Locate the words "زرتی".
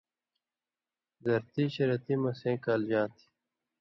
1.23-1.63